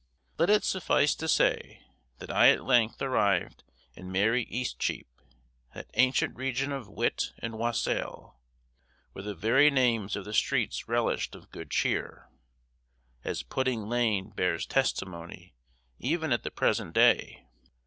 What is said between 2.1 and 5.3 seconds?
that I at length arrived in merry Eastcheap,